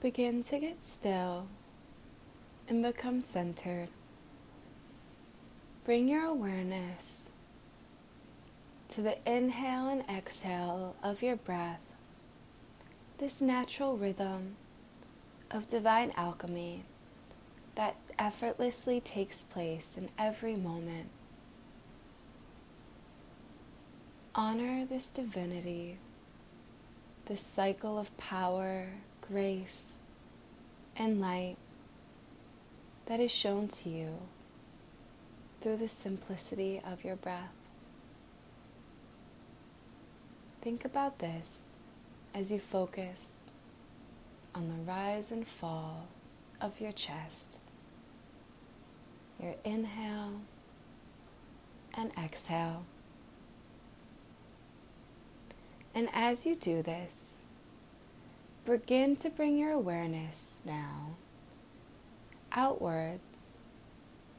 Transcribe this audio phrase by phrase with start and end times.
[0.00, 1.48] Begin to get still
[2.68, 3.88] and become centered.
[5.84, 7.30] Bring your awareness
[8.90, 11.80] to the inhale and exhale of your breath,
[13.18, 14.54] this natural rhythm
[15.50, 16.84] of divine alchemy
[17.74, 21.08] that effortlessly takes place in every moment.
[24.34, 25.98] Honor this divinity,
[27.26, 28.90] this cycle of power,
[29.30, 29.98] grace,
[30.96, 31.56] and light
[33.06, 34.18] that is shown to you
[35.60, 37.52] through the simplicity of your breath.
[40.62, 41.70] Think about this
[42.34, 43.46] as you focus
[44.54, 46.08] on the rise and fall
[46.60, 47.58] of your chest,
[49.40, 50.40] your inhale
[51.94, 52.84] and exhale.
[55.94, 57.40] And as you do this,
[58.68, 61.16] begin to bring your awareness now.
[62.52, 63.52] Outwards,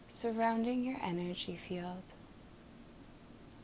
[0.08, 2.04] surrounding your energy field,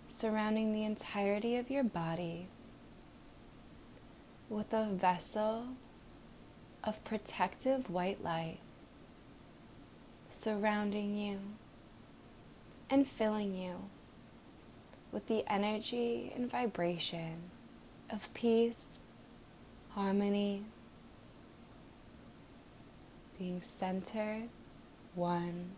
[0.07, 2.47] surrounding the entirety of your body
[4.49, 5.67] with a vessel
[6.83, 8.59] of protective white light
[10.35, 11.39] surrounding you
[12.89, 13.89] and filling you
[15.11, 17.37] with the energy and vibration
[18.09, 18.99] of peace,
[19.95, 20.61] harmony,
[23.39, 24.49] being centered,
[25.15, 25.71] one,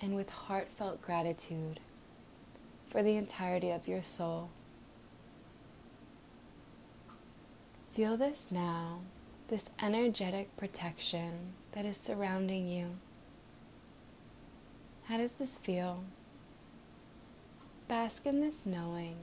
[0.00, 1.80] and with heartfelt gratitude
[2.88, 4.48] for the entirety of your soul.
[7.90, 9.00] Feel this now,
[9.48, 12.98] this energetic protection that is surrounding you.
[15.08, 16.04] How does this feel?
[17.88, 19.16] Bask in this knowing,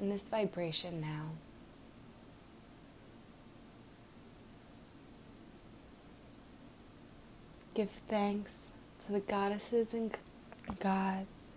[0.00, 1.30] in this vibration now.
[7.74, 8.56] Give thanks
[9.04, 10.16] to the goddesses and
[10.78, 11.52] gods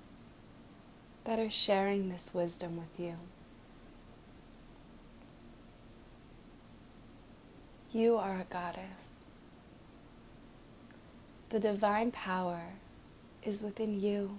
[1.24, 3.16] that are sharing this wisdom with you.
[7.92, 9.22] You are a goddess.
[11.50, 12.74] The divine power
[13.42, 14.38] is within you.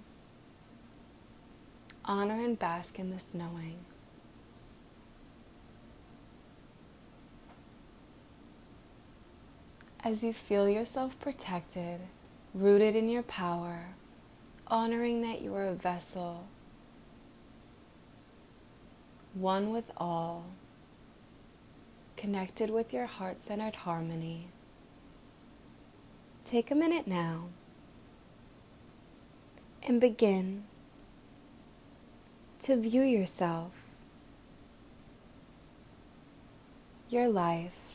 [2.05, 3.79] Honor and bask in this knowing.
[10.03, 11.99] As you feel yourself protected,
[12.55, 13.89] rooted in your power,
[14.65, 16.45] honoring that you are a vessel,
[19.35, 20.45] one with all,
[22.17, 24.47] connected with your heart centered harmony.
[26.45, 27.49] Take a minute now
[29.83, 30.63] and begin
[32.59, 33.71] to view yourself,
[37.07, 37.90] your life,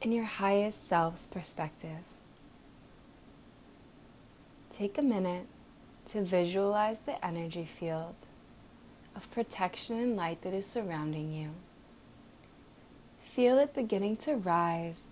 [0.00, 2.04] in your highest self's perspective.
[4.72, 5.46] Take a minute
[6.10, 8.26] to visualize the energy field
[9.14, 11.50] of protection and light that is surrounding you.
[13.18, 15.04] Feel it beginning to rise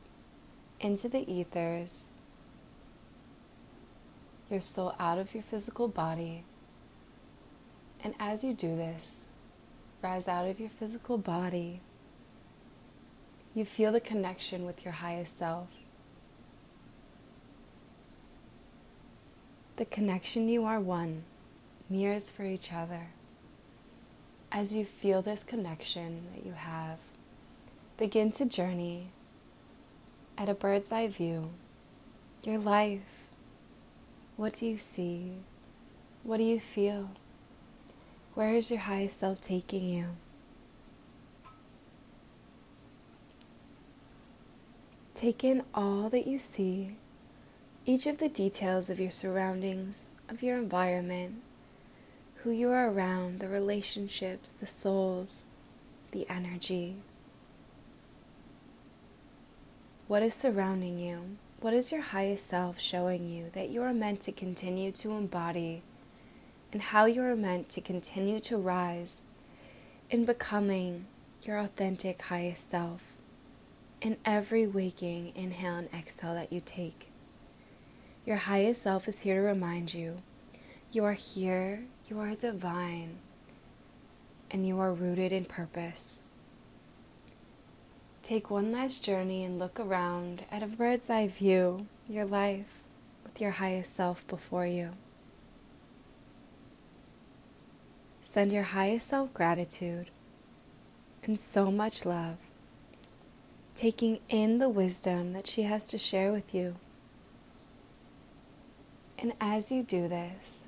[0.81, 2.09] into the ethers,
[4.51, 6.45] your soul out of your physical body.
[8.03, 9.27] And as you do this,
[10.01, 11.81] rise out of your physical body
[13.55, 15.69] you feel the connection with your highest self.
[19.77, 21.23] The connection you are one,
[21.89, 23.09] mirrors for each other.
[24.51, 26.99] As you feel this connection that you have,
[27.97, 29.09] begin to journey
[30.37, 31.51] at a bird's eye view
[32.45, 33.27] your life.
[34.37, 35.33] What do you see?
[36.23, 37.11] What do you feel?
[38.35, 40.17] Where is your highest self taking you?
[45.19, 46.95] Take in all that you see,
[47.85, 51.43] each of the details of your surroundings, of your environment,
[52.37, 55.47] who you are around, the relationships, the souls,
[56.13, 56.99] the energy.
[60.07, 61.37] What is surrounding you?
[61.61, 65.83] What is your highest self showing you that you are meant to continue to embody,
[66.73, 69.25] and how you are meant to continue to rise
[70.11, 71.07] in becoming
[71.43, 73.18] your authentic highest self?
[74.01, 77.11] In every waking inhale and exhale that you take.
[78.25, 80.23] Your highest self is here to remind you
[80.91, 83.19] you are here, you are divine,
[84.51, 86.23] and you are rooted in purpose.
[88.23, 92.85] Take one last journey and look around at a bird's eye view, your life,
[93.25, 94.93] with your highest self before you.
[98.21, 100.11] Send your highest self gratitude
[101.23, 102.37] and so much love,
[103.79, 106.75] taking in the wisdom that she has to share with you.
[109.21, 110.65] And as you do this,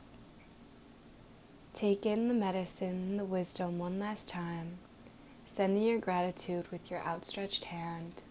[1.75, 4.79] take in the medicine, the wisdom one last time,
[5.45, 8.23] sending your gratitude with your outstretched hand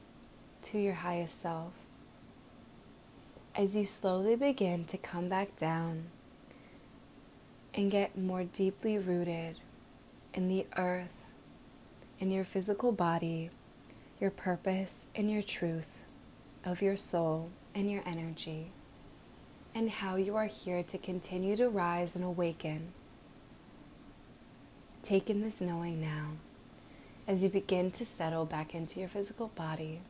[0.62, 1.74] to your highest self.
[3.54, 6.06] As you slowly begin to come back down
[7.74, 9.58] and get more deeply rooted
[10.34, 11.10] in the earth,
[12.18, 13.50] in your physical body,
[14.20, 16.04] your purpose, and your truth
[16.66, 18.72] of your soul and your energy
[19.74, 22.92] and how you are here to continue to rise and awaken.
[25.04, 26.32] Take in this knowing now
[27.28, 30.02] as you begin to settle back into your physical body.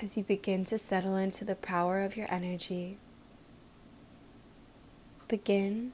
[0.00, 2.98] As you begin to settle into the power of your energy,
[5.28, 5.92] begin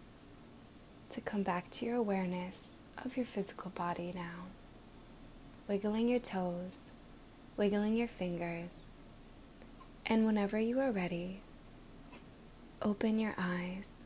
[1.10, 4.46] to come back to your awareness of your physical body now.
[5.68, 6.86] Wiggling your toes,
[7.58, 8.88] wiggling your fingers
[10.06, 11.42] and whenever you are ready,
[12.80, 14.02] open your eyes